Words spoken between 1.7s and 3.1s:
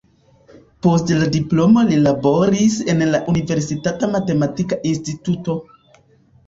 li laboris en